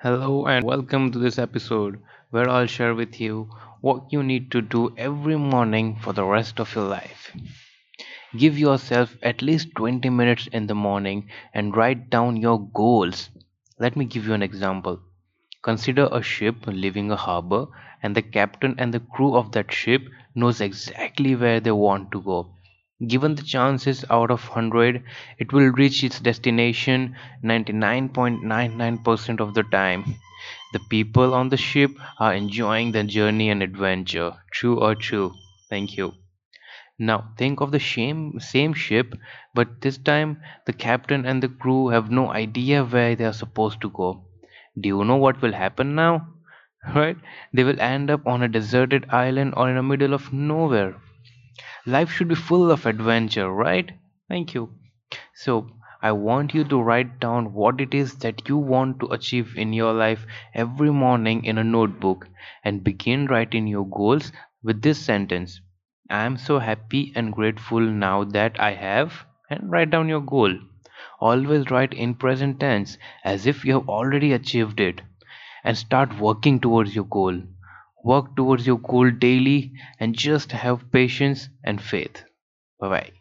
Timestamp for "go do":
43.88-44.88